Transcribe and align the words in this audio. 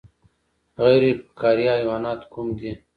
غیر 0.83 1.03
فقاریه 1.23 1.71
حیوانات 1.77 2.21
کوم 2.33 2.47
دي 2.59 2.71